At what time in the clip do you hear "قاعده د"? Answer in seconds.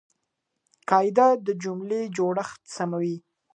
0.89-1.47